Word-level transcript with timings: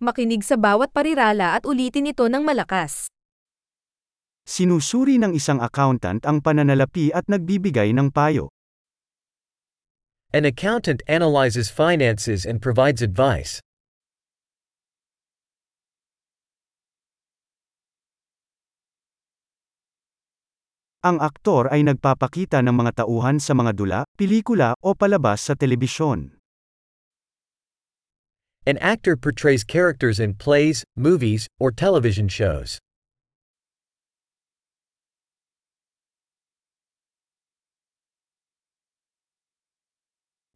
Makinig 0.00 0.40
sa 0.40 0.56
bawat 0.56 0.96
parirala 0.96 1.60
at 1.60 1.68
ulitin 1.68 2.08
ito 2.08 2.24
ng 2.24 2.40
malakas. 2.40 3.12
Sinusuri 4.48 5.20
ng 5.20 5.36
isang 5.36 5.60
accountant 5.60 6.24
ang 6.24 6.40
pananalapi 6.40 7.12
at 7.12 7.28
nagbibigay 7.28 7.92
ng 7.92 8.08
payo. 8.08 8.48
An 10.32 10.48
accountant 10.48 11.04
analyzes 11.04 11.68
finances 11.68 12.48
and 12.48 12.64
provides 12.64 13.04
advice. 13.04 13.60
Ang 21.04 21.20
aktor 21.20 21.68
ay 21.68 21.84
nagpapakita 21.84 22.64
ng 22.64 22.72
mga 22.72 23.04
tauhan 23.04 23.36
sa 23.36 23.52
mga 23.52 23.76
dula, 23.76 24.00
pelikula, 24.16 24.72
o 24.80 24.96
palabas 24.96 25.44
sa 25.44 25.52
telebisyon. 25.52 26.39
An 28.66 28.76
actor 28.84 29.16
portrays 29.16 29.64
characters 29.64 30.20
in 30.20 30.34
plays, 30.34 30.84
movies, 30.92 31.48
or 31.56 31.72
television 31.72 32.28
shows. 32.28 32.76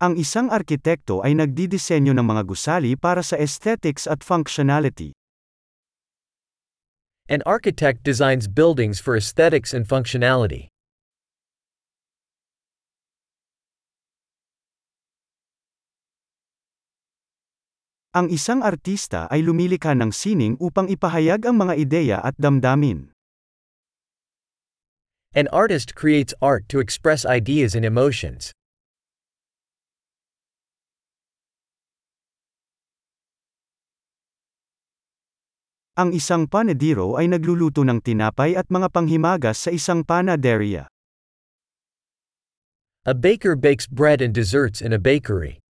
Ang 0.05 0.21
isang 0.21 0.53
arkitekto 0.53 1.25
ay 1.25 1.33
nagdidisenyo 1.33 2.13
ng 2.13 2.27
mga 2.29 2.45
gusali 2.45 2.93
para 2.93 3.25
sa 3.25 3.41
aesthetics 3.41 4.05
at 4.05 4.21
functionality. 4.21 5.17
An 7.33 7.41
architect 7.49 8.05
designs 8.05 8.45
buildings 8.45 9.01
for 9.01 9.17
aesthetics 9.17 9.73
and 9.73 9.89
functionality. 9.89 10.74
Ang 18.15 18.31
isang 18.31 18.63
artista 18.63 19.27
ay 19.27 19.43
lumilikha 19.43 19.91
ng 19.91 20.15
sining 20.15 20.55
upang 20.63 20.87
ipahayag 20.87 21.51
ang 21.51 21.59
mga 21.59 21.75
ideya 21.75 22.19
at 22.23 22.39
damdamin. 22.39 23.11
An 25.35 25.51
artist 25.51 25.99
creates 25.99 26.31
art 26.39 26.71
to 26.71 26.79
express 26.79 27.27
ideas 27.27 27.75
and 27.75 27.83
emotions. 27.83 28.55
Ang 35.99 36.15
isang 36.15 36.47
panadero 36.47 37.19
ay 37.19 37.27
nagluluto 37.27 37.83
ng 37.83 37.99
tinapay 37.99 38.55
at 38.55 38.71
mga 38.71 38.95
panghimagas 38.95 39.67
sa 39.67 39.75
isang 39.75 40.07
panaderia. 40.07 40.87
A 43.03 43.15
baker 43.19 43.59
bakes 43.59 43.91
bread 43.91 44.23
and 44.23 44.31
desserts 44.31 44.79
in 44.79 44.95
a 44.95 45.03
bakery. 45.03 45.64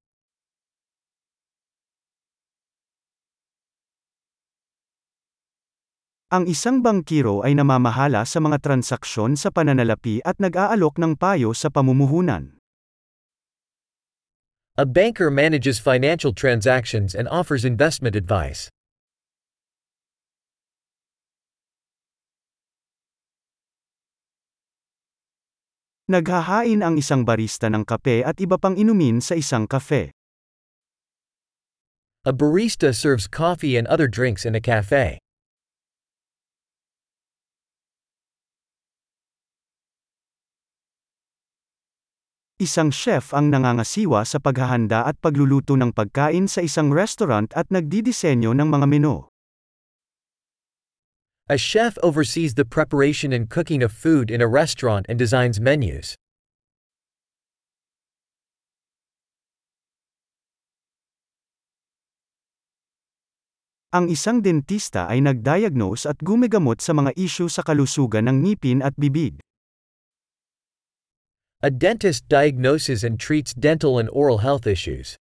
Ang 6.35 6.51
isang 6.51 6.83
bangkiro 6.83 7.47
ay 7.47 7.55
namamahala 7.55 8.27
sa 8.27 8.43
mga 8.43 8.59
transaksyon 8.59 9.39
sa 9.39 9.55
pananalapi 9.55 10.19
at 10.27 10.35
nag-aalok 10.43 10.99
ng 10.99 11.15
payo 11.15 11.55
sa 11.55 11.71
pamumuhunan. 11.71 12.59
A 14.75 14.83
banker 14.83 15.31
manages 15.31 15.79
financial 15.79 16.35
transactions 16.35 17.15
and 17.15 17.31
offers 17.31 17.63
investment 17.63 18.19
advice. 18.19 18.67
Naghahain 26.11 26.83
ang 26.83 26.99
isang 26.99 27.23
barista 27.23 27.71
ng 27.71 27.87
kape 27.87 28.27
at 28.27 28.43
iba 28.43 28.59
pang 28.59 28.75
inumin 28.75 29.23
sa 29.23 29.39
isang 29.39 29.71
kafe. 29.71 30.11
A 32.27 32.35
barista 32.35 32.91
serves 32.91 33.31
coffee 33.31 33.79
and 33.79 33.87
other 33.87 34.11
drinks 34.11 34.43
in 34.43 34.59
a 34.59 34.61
cafe. 34.61 35.23
Isang 42.55 42.95
chef 42.95 43.35
ang 43.35 43.51
nangangasiwa 43.51 44.23
sa 44.23 44.39
paghahanda 44.39 45.03
at 45.03 45.19
pagluluto 45.19 45.75
ng 45.75 45.91
pagkain 45.91 46.47
sa 46.47 46.63
isang 46.63 46.95
restaurant 46.95 47.51
at 47.59 47.67
nagdidisenyo 47.67 48.55
ng 48.55 48.71
mga 48.71 48.87
menu. 48.87 49.27
A 51.51 51.59
chef 51.59 51.99
oversees 51.99 52.55
the 52.55 52.63
preparation 52.63 53.35
and 53.35 53.51
cooking 53.51 53.83
of 53.83 53.91
food 53.91 54.31
in 54.31 54.39
a 54.39 54.47
restaurant 54.47 55.03
and 55.11 55.19
designs 55.19 55.59
menus. 55.59 56.15
Ang 63.91 64.15
isang 64.15 64.39
dentista 64.39 65.11
ay 65.11 65.27
nagdiagnose 65.27 66.07
at 66.07 66.23
gumigamot 66.23 66.79
sa 66.79 66.95
mga 66.95 67.19
isyu 67.19 67.51
sa 67.51 67.67
kalusugan 67.67 68.31
ng 68.31 68.47
ngipin 68.47 68.79
at 68.79 68.95
bibig. 68.95 69.43
A 71.65 71.71
dentist 71.73 72.29
diagnoses 72.29 73.01
and 73.09 73.17
treats 73.17 73.57
dental 73.57 73.97
and 73.97 74.13
oral 74.13 74.45
health 74.45 74.69
issues. 74.69 75.17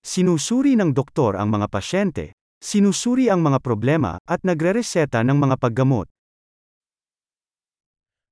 Sinusuri 0.00 0.80
ng 0.80 0.96
doktor 0.96 1.36
ang 1.36 1.52
mga 1.52 1.68
pasyente, 1.68 2.32
sinusuri 2.64 3.28
ang 3.28 3.44
mga 3.44 3.60
problema, 3.60 4.16
at 4.24 4.40
nagrereseta 4.48 5.20
ng 5.20 5.36
mga 5.36 5.60
paggamot. 5.60 6.08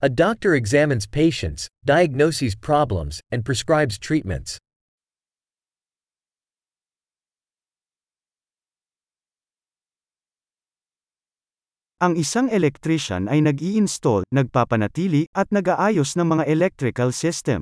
A 0.01 0.09
doctor 0.09 0.57
examines 0.57 1.05
patients, 1.05 1.69
diagnoses 1.85 2.57
problems, 2.57 3.21
and 3.29 3.45
prescribes 3.45 4.01
treatments. 4.01 4.57
Ang 12.01 12.17
isang 12.17 12.49
electrician 12.49 13.29
ay 13.29 13.45
nag-i-install, 13.45 14.25
nagpapanatili, 14.33 15.29
at 15.37 15.53
nag-aayos 15.53 16.17
ng 16.17 16.33
mga 16.33 16.49
electrical 16.49 17.13
system. 17.13 17.61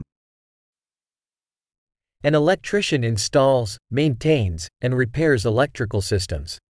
An 2.22 2.38
electrician 2.38 3.02
installs, 3.02 3.82
maintains, 3.90 4.70
and 4.78 4.94
repairs 4.94 5.42
electrical 5.42 5.98
systems. 5.98 6.62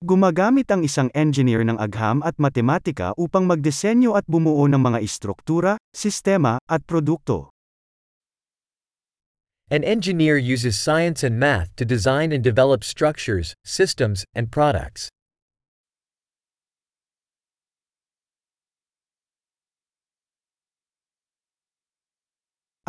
Gumagamit 0.00 0.72
ang 0.72 0.80
isang 0.80 1.12
engineer 1.12 1.60
ng 1.68 1.76
agham 1.76 2.24
at 2.24 2.40
matematika 2.40 3.12
upang 3.20 3.44
magdisenyo 3.44 4.16
at 4.16 4.24
bumuo 4.24 4.64
ng 4.64 4.80
mga 4.80 5.04
istruktura, 5.04 5.76
sistema, 5.92 6.56
at 6.64 6.80
produkto. 6.88 7.49
An 9.70 9.86
engineer 9.86 10.34
uses 10.34 10.74
science 10.74 11.22
and 11.22 11.38
math 11.38 11.70
to 11.78 11.86
design 11.86 12.34
and 12.34 12.42
develop 12.42 12.82
structures, 12.82 13.54
systems, 13.62 14.26
and 14.34 14.50
products. 14.50 15.06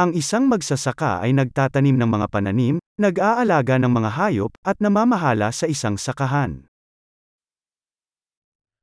Ang 0.02 0.18
isang 0.18 0.50
magsasaka 0.50 1.22
ay 1.22 1.38
nagtatanim 1.38 2.02
ng 2.02 2.09
mga 2.09 2.28
pananim, 2.34 2.81
nag-aalaga 2.98 3.78
ng 3.78 3.94
mga 3.94 4.18
hayop, 4.18 4.50
at 4.66 4.81
namamahala 4.81 5.53
sa 5.53 5.69
isang 5.69 6.02
sakahan. 6.02 6.66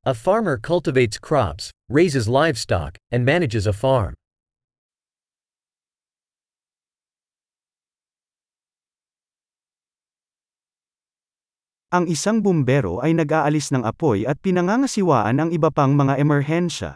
A 0.06 0.14
farmer 0.14 0.54
cultivates 0.54 1.18
crops, 1.18 1.74
raises 1.90 2.30
livestock, 2.30 2.94
and 3.10 3.26
manages 3.26 3.66
a 3.66 3.74
farm. 3.74 4.14
Ang 11.88 12.04
isang 12.12 12.44
bumbero 12.44 13.00
ay 13.00 13.16
nag-aalis 13.16 13.72
ng 13.72 13.80
apoy 13.80 14.28
at 14.28 14.36
pinangangasiwaan 14.44 15.40
ang 15.40 15.48
iba 15.48 15.72
pang 15.72 15.96
mga 15.96 16.20
emerhensya. 16.20 16.92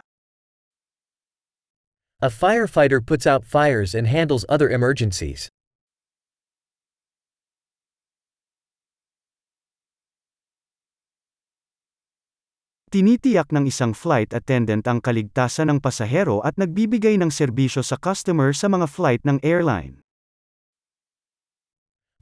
A 2.21 2.29
firefighter 2.29 3.01
puts 3.01 3.25
out 3.25 3.41
fires 3.41 3.97
and 3.97 4.05
handles 4.05 4.45
other 4.45 4.69
emergencies. 4.69 5.49
Tinitiyak 12.93 13.49
ng 13.49 13.65
isang 13.65 13.97
flight 13.97 14.29
attendant 14.29 14.85
ang 14.85 15.01
kaligtasan 15.01 15.73
ng 15.73 15.81
pasahero 15.81 16.45
at 16.45 16.53
nagbibigay 16.61 17.17
ng 17.17 17.33
serbisyo 17.33 17.81
sa 17.81 17.97
customer 17.97 18.53
sa 18.53 18.69
mga 18.69 18.85
flight 18.85 19.25
ng 19.25 19.41
airline. 19.41 20.02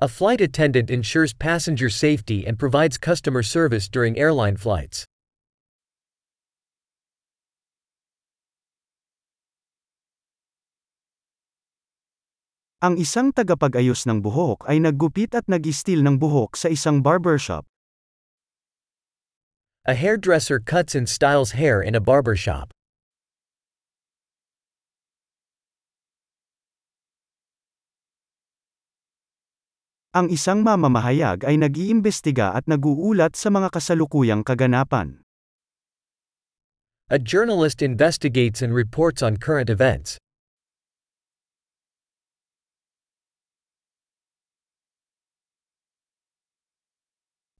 A 0.01 0.09
flight 0.09 0.41
attendant 0.41 0.89
ensures 0.89 1.31
passenger 1.31 1.85
safety 1.87 2.47
and 2.47 2.57
provides 2.57 2.97
customer 2.97 3.43
service 3.45 3.85
during 3.87 4.17
airline 4.17 4.57
flights. 4.57 5.05
Ang 12.81 12.97
isang 12.97 13.29
tagapag-ayos 13.29 14.09
ng 14.09 14.25
buhok 14.25 14.65
ay 14.65 14.81
naggupit 14.81 15.37
at 15.37 15.45
nag-istil 15.45 16.01
ng 16.01 16.17
buhok 16.17 16.57
sa 16.57 16.73
isang 16.73 17.05
barbershop. 17.05 17.69
A 19.85 19.93
hairdresser 19.93 20.57
cuts 20.57 20.97
and 20.97 21.05
styles 21.05 21.53
hair 21.53 21.77
in 21.77 21.93
a 21.93 22.01
barber 22.01 22.33
Ang 30.11 30.27
isang 30.27 30.59
mamamahayag 30.59 31.47
ay 31.47 31.55
nag-iimbestiga 31.55 32.51
at 32.51 32.67
nag-uulat 32.67 33.31
sa 33.31 33.47
mga 33.47 33.71
kasalukuyang 33.71 34.43
kaganapan. 34.43 35.23
A 37.07 37.15
journalist 37.15 37.79
investigates 37.79 38.59
and 38.59 38.75
reports 38.75 39.23
on 39.23 39.39
current 39.39 39.71
events. 39.71 40.19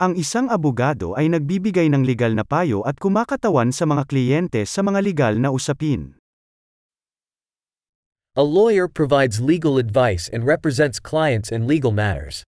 Ang 0.03 0.19
isang 0.19 0.51
abogado 0.51 1.15
ay 1.15 1.31
nagbibigay 1.31 1.87
ng 1.87 2.03
legal 2.03 2.35
na 2.35 2.43
payo 2.43 2.83
at 2.83 2.99
kumakatawan 2.99 3.71
sa 3.71 3.87
mga 3.87 4.03
kliyente 4.11 4.67
sa 4.67 4.83
mga 4.83 4.99
legal 4.99 5.39
na 5.39 5.55
usapin. 5.55 6.19
A 8.31 8.47
lawyer 8.47 8.87
provides 8.87 9.43
legal 9.43 9.75
advice 9.75 10.31
and 10.31 10.47
represents 10.47 11.03
clients 11.03 11.51
in 11.51 11.67
legal 11.67 11.91
matters. 11.91 12.47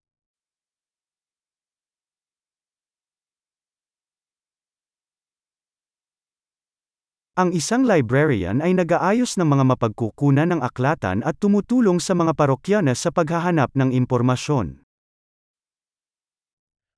Ang 7.35 7.51
isang 7.51 7.83
librarian 7.83 8.63
ay 8.63 8.79
nag-aayos 8.79 9.35
ng 9.35 9.49
mga 9.51 9.75
mapagkukunan 9.75 10.55
ng 10.55 10.63
aklatan 10.63 11.27
at 11.27 11.35
tumutulong 11.43 11.99
sa 11.99 12.15
mga 12.15 12.39
parokyana 12.39 12.95
sa 12.95 13.11
paghahanap 13.11 13.75
ng 13.75 13.91
impormasyon. 13.91 14.87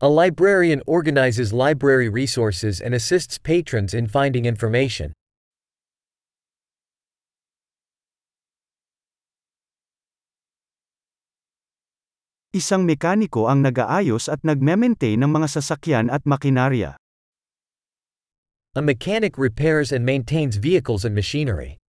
A 0.04 0.10
librarian 0.12 0.84
organizes 0.84 1.56
library 1.56 2.12
resources 2.12 2.84
and 2.84 2.92
assists 2.92 3.40
patrons 3.40 3.96
in 3.96 4.12
finding 4.12 4.44
information. 4.44 5.16
Isang 12.54 12.86
mekaniko 12.86 13.50
ang 13.50 13.66
nag-aayos 13.66 14.30
at 14.30 14.38
nagme-maintain 14.46 15.18
ng 15.18 15.26
mga 15.26 15.58
sasakyan 15.58 16.06
at 16.06 16.22
makinarya. 16.22 16.94
A 18.78 18.82
mechanic 18.82 19.34
repairs 19.34 19.90
and 19.90 20.06
maintains 20.06 20.54
vehicles 20.54 21.02
and 21.02 21.18
machinery. 21.18 21.82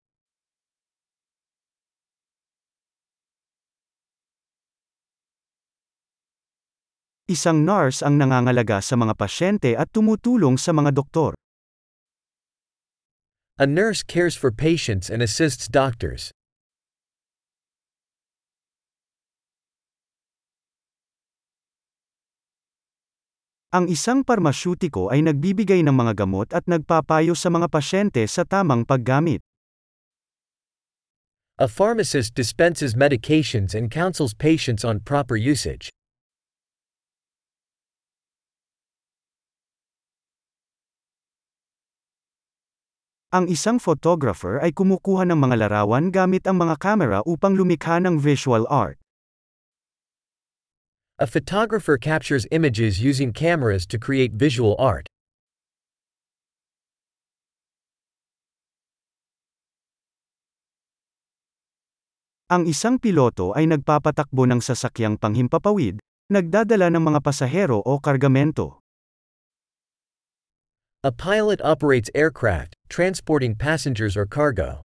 Isang 7.30 7.62
nurse 7.62 8.02
ang 8.02 8.18
nangangalaga 8.18 8.82
sa 8.82 8.98
mga 8.98 9.14
pasyente 9.14 9.78
at 9.78 9.94
tumutulong 9.94 10.58
sa 10.58 10.74
mga 10.74 10.98
doktor. 10.98 11.38
A 13.62 13.70
nurse 13.70 14.02
cares 14.02 14.34
for 14.34 14.50
patients 14.50 15.14
and 15.14 15.22
assists 15.22 15.70
doctors. 15.70 16.34
Ang 23.76 23.92
isang 23.92 24.24
parmasyutiko 24.24 25.12
ay 25.12 25.20
nagbibigay 25.20 25.84
ng 25.84 25.92
mga 25.92 26.24
gamot 26.24 26.48
at 26.56 26.64
nagpapayo 26.64 27.36
sa 27.36 27.52
mga 27.52 27.68
pasyente 27.68 28.24
sa 28.24 28.48
tamang 28.48 28.88
paggamit. 28.88 29.44
A 31.60 31.68
pharmacist 31.68 32.32
dispenses 32.40 32.96
medications 32.96 33.76
and 33.76 33.92
counsels 33.92 34.32
patients 34.32 34.88
on 34.88 35.04
proper 35.04 35.36
usage. 35.36 35.92
Ang 43.36 43.52
isang 43.52 43.84
photographer 43.84 44.64
ay 44.64 44.72
kumukuha 44.72 45.28
ng 45.28 45.36
mga 45.36 45.68
larawan 45.68 46.16
gamit 46.16 46.48
ang 46.48 46.64
mga 46.64 46.80
kamera 46.80 47.20
upang 47.28 47.60
lumikha 47.60 48.00
ng 48.00 48.24
visual 48.24 48.64
art. 48.72 48.96
A 51.16 51.24
photographer 51.24 51.96
captures 51.96 52.44
images 52.52 53.00
using 53.00 53.32
cameras 53.32 53.88
to 53.88 53.96
create 53.96 54.36
visual 54.36 54.76
art. 54.76 55.08
Ang 62.52 62.68
isang 62.68 63.00
piloto 63.00 63.56
ay 63.56 63.64
nagpapatakbo 63.64 64.44
ng 64.44 64.60
sasakyang 64.62 65.16
panghimpapawid, 65.16 66.04
nagdadala 66.28 66.92
ng 66.92 67.08
mga 67.08 67.20
pasahero 67.24 67.80
o 67.80 67.96
kargamento. 67.98 68.84
A 71.02 71.16
pilot 71.16 71.64
operates 71.64 72.12
aircraft, 72.12 72.76
transporting 72.92 73.56
passengers 73.56 74.20
or 74.20 74.28
cargo. 74.28 74.85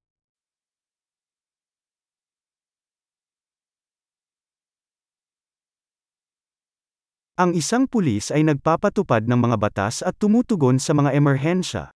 Ang 7.40 7.56
isang 7.56 7.88
pulis 7.88 8.28
ay 8.28 8.44
nagpapatupad 8.44 9.24
ng 9.24 9.48
mga 9.48 9.56
batas 9.56 10.04
at 10.04 10.12
tumutugon 10.20 10.76
sa 10.76 10.92
mga 10.92 11.16
emerhensya. 11.16 11.88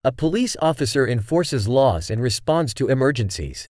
A 0.00 0.08
police 0.08 0.56
officer 0.64 1.04
enforces 1.04 1.68
laws 1.68 2.08
and 2.08 2.24
responds 2.24 2.72
to 2.72 2.88
emergencies. 2.88 3.68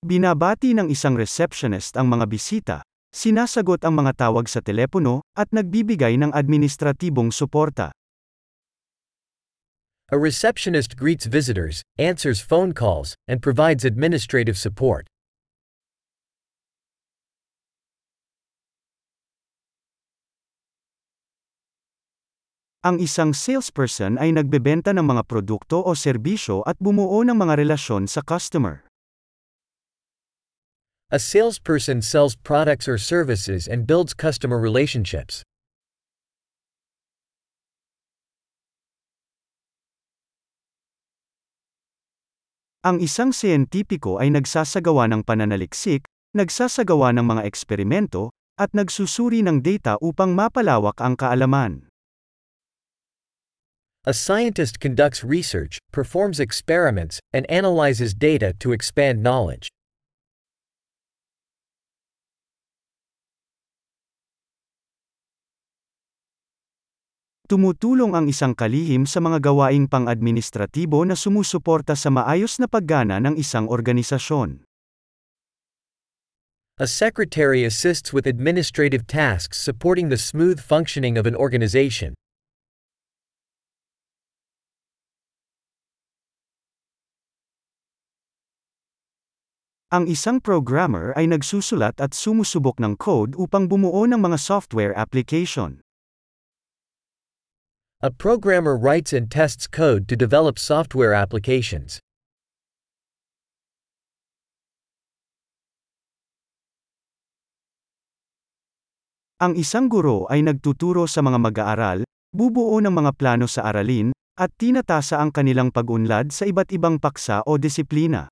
Binabati 0.00 0.72
ng 0.72 0.88
isang 0.88 1.12
receptionist 1.12 2.00
ang 2.00 2.08
mga 2.08 2.24
bisita, 2.32 2.76
sinasagot 3.12 3.84
ang 3.84 3.92
mga 4.00 4.16
tawag 4.16 4.48
sa 4.48 4.64
telepono, 4.64 5.20
at 5.36 5.52
nagbibigay 5.52 6.16
ng 6.16 6.32
administratibong 6.32 7.28
suporta. 7.28 7.92
A 10.12 10.18
receptionist 10.20 10.94
greets 10.94 11.24
visitors, 11.24 11.80
answers 11.96 12.44
phone 12.44 12.76
calls, 12.76 13.16
and 13.26 13.40
provides 13.40 13.80
administrative 13.88 14.60
support. 14.60 15.08
Ang 22.84 23.00
isang 23.00 23.32
salesperson 23.32 24.20
ay 24.20 24.36
nagbebenta 24.36 24.92
ng 24.92 25.06
mga 25.06 25.24
produkto 25.24 25.80
o 25.80 25.96
serbisyo 25.96 26.60
at 26.68 26.76
bumuo 26.76 27.24
ng 27.24 27.32
mga 27.32 27.64
relasyon 27.64 28.04
sa 28.04 28.20
customer. 28.20 28.84
A 31.08 31.16
salesperson 31.16 32.04
sells 32.04 32.36
products 32.36 32.84
or 32.84 33.00
services 33.00 33.64
and 33.64 33.88
builds 33.88 34.12
customer 34.12 34.60
relationships. 34.60 35.40
Ang 42.82 42.98
isang 42.98 43.30
siyentipiko 43.30 44.18
ay 44.18 44.34
nagsasagawa 44.34 45.06
ng 45.06 45.22
pananaliksik, 45.22 46.02
nagsasagawa 46.34 47.14
ng 47.14 47.22
mga 47.22 47.42
eksperimento, 47.46 48.34
at 48.58 48.74
nagsusuri 48.74 49.38
ng 49.46 49.62
data 49.62 49.94
upang 50.02 50.34
mapalawak 50.34 50.98
ang 50.98 51.14
kaalaman. 51.14 51.86
A 54.02 54.10
scientist 54.10 54.82
conducts 54.82 55.22
research, 55.22 55.78
performs 55.94 56.42
experiments, 56.42 57.22
and 57.30 57.46
analyzes 57.46 58.18
data 58.18 58.50
to 58.58 58.74
expand 58.74 59.22
knowledge. 59.22 59.70
Tumutulong 67.50 68.14
ang 68.14 68.30
isang 68.30 68.54
kalihim 68.54 69.02
sa 69.02 69.18
mga 69.18 69.42
gawaing 69.42 69.90
pang-administratibo 69.90 71.02
na 71.02 71.18
sumusuporta 71.18 71.92
sa 71.98 72.08
maayos 72.08 72.56
na 72.62 72.70
paggana 72.70 73.18
ng 73.18 73.34
isang 73.34 73.66
organisasyon. 73.66 74.62
A 76.80 76.88
secretary 76.88 77.68
assists 77.68 78.14
with 78.16 78.24
administrative 78.24 79.04
tasks 79.04 79.60
supporting 79.60 80.08
the 80.08 80.16
smooth 80.16 80.62
functioning 80.62 81.20
of 81.20 81.28
an 81.28 81.36
organization. 81.36 82.16
Ang 89.92 90.08
isang 90.08 90.40
programmer 90.40 91.12
ay 91.20 91.28
nagsusulat 91.28 92.00
at 92.00 92.16
sumusubok 92.16 92.80
ng 92.80 92.96
code 92.96 93.36
upang 93.36 93.68
bumuo 93.68 94.08
ng 94.08 94.16
mga 94.16 94.40
software 94.40 94.96
application. 94.96 95.84
A 98.02 98.10
programmer 98.10 98.74
writes 98.74 99.14
and 99.14 99.30
tests 99.30 99.70
code 99.70 100.10
to 100.10 100.18
develop 100.18 100.58
software 100.58 101.14
applications. 101.14 102.02
Ang 109.38 109.54
isang 109.54 109.86
guro 109.86 110.26
ay 110.26 110.42
nagtuturo 110.42 111.06
sa 111.06 111.22
mga 111.22 111.38
mag-aaral, 111.38 112.02
bubuo 112.34 112.82
ng 112.82 112.90
mga 112.90 113.14
plano 113.14 113.46
sa 113.46 113.70
aralin, 113.70 114.10
at 114.34 114.50
tinatasa 114.58 115.22
ang 115.22 115.30
kanilang 115.30 115.70
pag-unlad 115.70 116.34
sa 116.34 116.42
iba't 116.42 116.74
ibang 116.74 116.98
paksa 116.98 117.46
o 117.46 117.54
disiplina. 117.54 118.26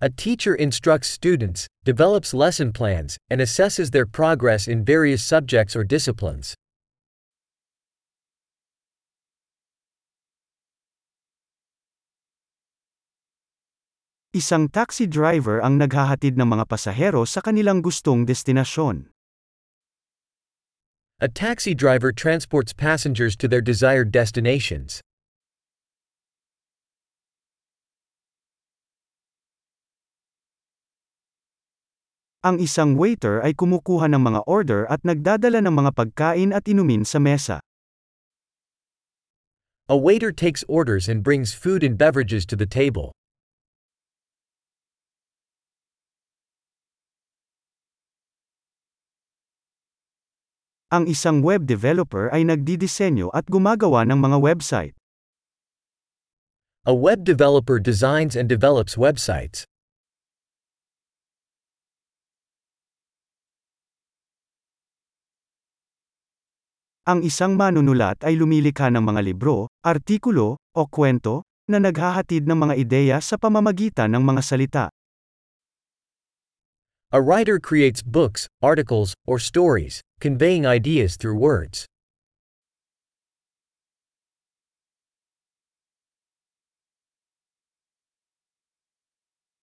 A 0.00 0.08
teacher 0.08 0.56
instructs 0.56 1.12
students, 1.12 1.68
develops 1.84 2.32
lesson 2.32 2.72
plans, 2.72 3.20
and 3.28 3.44
assesses 3.44 3.92
their 3.92 4.08
progress 4.08 4.64
in 4.64 4.88
various 4.88 5.20
subjects 5.20 5.76
or 5.76 5.84
disciplines. 5.84 6.56
Isang 14.32 14.72
taxi 14.72 15.04
driver 15.04 15.60
ang 15.60 15.76
naghahatid 15.76 16.40
ng 16.40 16.56
mga 16.56 16.64
pasahero 16.64 17.28
sa 17.28 17.44
kanilang 17.44 17.84
gustong 17.84 18.24
destinasyon. 18.24 19.12
A 21.20 21.28
taxi 21.28 21.76
driver 21.76 22.16
transports 22.16 22.72
passengers 22.72 23.36
to 23.36 23.44
their 23.44 23.60
desired 23.60 24.08
destinations. 24.08 25.04
Ang 32.40 32.56
isang 32.56 32.96
waiter 32.96 33.44
ay 33.44 33.52
kumukuha 33.52 34.08
ng 34.08 34.32
mga 34.32 34.40
order 34.48 34.88
at 34.88 35.04
nagdadala 35.04 35.60
ng 35.60 35.76
mga 35.76 35.92
pagkain 35.92 36.56
at 36.56 36.64
inumin 36.64 37.04
sa 37.04 37.20
mesa. 37.20 37.60
A 39.92 39.96
waiter 40.00 40.32
takes 40.32 40.64
orders 40.72 41.04
and 41.04 41.20
brings 41.20 41.52
food 41.52 41.84
and 41.84 42.00
beverages 42.00 42.48
to 42.48 42.56
the 42.56 42.64
table. 42.64 43.12
Ang 50.92 51.08
isang 51.08 51.40
web 51.40 51.64
developer 51.64 52.28
ay 52.36 52.44
nagdidisenyo 52.44 53.32
at 53.32 53.48
gumagawa 53.48 54.04
ng 54.04 54.20
mga 54.20 54.36
website. 54.44 54.92
A 56.84 56.92
web 56.92 57.24
developer 57.24 57.80
designs 57.80 58.36
and 58.36 58.44
develops 58.44 59.00
websites. 59.00 59.64
Ang 67.08 67.24
isang 67.24 67.56
manunulat 67.56 68.20
ay 68.20 68.36
lumilikha 68.36 68.92
ng 68.92 69.00
mga 69.00 69.24
libro, 69.24 69.72
artikulo, 69.80 70.60
o 70.76 70.82
kwento, 70.92 71.40
na 71.72 71.80
naghahatid 71.80 72.44
ng 72.44 72.68
mga 72.68 72.74
ideya 72.76 73.16
sa 73.24 73.40
pamamagitan 73.40 74.12
ng 74.12 74.20
mga 74.20 74.42
salita. 74.44 74.84
A 77.12 77.20
writer 77.20 77.60
creates 77.60 78.00
books, 78.00 78.48
articles, 78.64 79.12
or 79.28 79.36
stories, 79.36 80.00
conveying 80.16 80.64
ideas 80.64 81.20
through 81.20 81.36
words. 81.36 81.84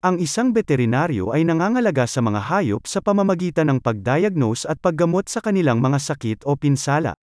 Ang 0.06 0.22
isang 0.22 0.54
veterinaryo 0.54 1.34
ay 1.34 1.42
nangangalaga 1.42 2.06
sa 2.06 2.22
mga 2.22 2.38
hayop 2.54 2.86
sa 2.86 3.02
pamamagitan 3.02 3.66
ng 3.66 3.82
pagdiagnose 3.82 4.62
at 4.70 4.78
paggamot 4.78 5.26
sa 5.26 5.42
kanilang 5.42 5.82
mga 5.82 5.98
sakit 5.98 6.46
o 6.46 6.54
pinsala. 6.54 7.18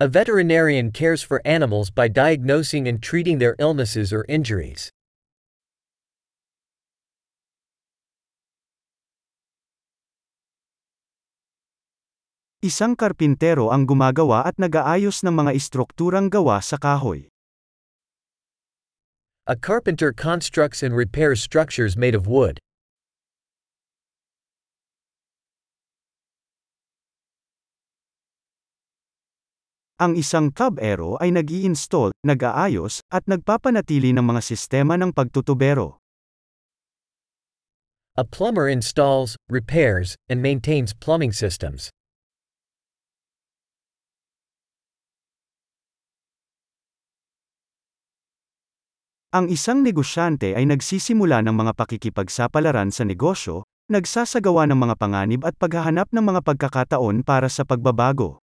A 0.00 0.08
veterinarian 0.08 0.88
cares 0.88 1.20
for 1.20 1.44
animals 1.44 1.92
by 1.92 2.08
diagnosing 2.08 2.88
and 2.88 3.04
treating 3.04 3.44
their 3.44 3.60
illnesses 3.60 4.08
or 4.08 4.24
injuries. 4.24 4.88
Isang 12.66 12.98
karpintero 12.98 13.70
ang 13.70 13.86
gumagawa 13.86 14.42
at 14.42 14.58
nag-aayos 14.58 15.22
ng 15.22 15.30
mga 15.30 15.54
istrukturang 15.54 16.26
gawa 16.26 16.58
sa 16.58 16.74
kahoy. 16.74 17.30
A 19.46 19.54
carpenter 19.54 20.10
constructs 20.10 20.82
and 20.82 20.90
repairs 20.90 21.38
structures 21.38 21.94
made 21.94 22.18
of 22.18 22.26
wood. 22.26 22.58
Ang 30.02 30.18
isang 30.18 30.50
tubero 30.50 31.14
ay 31.22 31.30
nag 31.30 31.46
install 31.46 32.10
nag-aayos, 32.26 32.98
at 33.14 33.22
nagpapanatili 33.30 34.10
ng 34.10 34.26
mga 34.26 34.42
sistema 34.42 34.98
ng 34.98 35.14
pagtutubero. 35.14 36.02
A 38.18 38.26
plumber 38.26 38.66
installs, 38.66 39.38
repairs, 39.46 40.18
and 40.26 40.42
maintains 40.42 40.90
plumbing 40.90 41.30
systems. 41.30 41.94
Ang 49.36 49.52
isang 49.52 49.84
negosyante 49.84 50.56
ay 50.56 50.64
nagsisimula 50.64 51.44
ng 51.44 51.52
mga 51.52 51.76
pakikipagsapalaran 51.76 52.88
sa 52.88 53.04
negosyo, 53.04 53.68
nagsasagawa 53.92 54.64
ng 54.64 54.80
mga 54.80 54.96
panganib 54.96 55.44
at 55.44 55.52
paghahanap 55.60 56.08
ng 56.08 56.24
mga 56.24 56.40
pagkakataon 56.40 57.20
para 57.20 57.52
sa 57.52 57.60
pagbabago. 57.68 58.40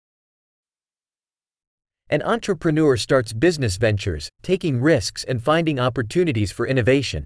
An 2.11 2.27
entrepreneur 2.27 2.99
starts 2.99 3.31
business 3.31 3.79
ventures, 3.79 4.35
taking 4.43 4.83
risks 4.83 5.23
and 5.31 5.39
finding 5.39 5.79
opportunities 5.79 6.51
for 6.51 6.67
innovation. 6.67 7.23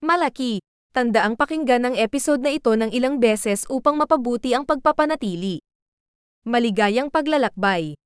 Malaki. 0.00 0.64
Tandaang 0.96 1.36
pakinggan 1.36 1.90
ang 1.90 1.94
episode 1.98 2.40
na 2.40 2.54
ito 2.54 2.72
ng 2.72 2.88
ilang 2.88 3.20
beses 3.20 3.66
upang 3.68 3.98
mapabuti 3.98 4.54
ang 4.56 4.64
pagpapanatili. 4.64 5.63
Maligayang 6.44 7.08
paglalakbay. 7.08 7.96